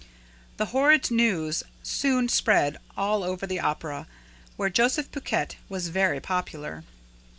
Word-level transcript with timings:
The 0.57 0.65
horrid 0.73 1.11
news 1.11 1.61
soon 1.83 2.27
spread 2.27 2.79
all 2.97 3.23
over 3.23 3.45
the 3.45 3.59
Opera, 3.59 4.07
where 4.57 4.67
Joseph 4.71 5.11
Buquet 5.11 5.57
was 5.69 5.89
very 5.89 6.19
popular. 6.19 6.83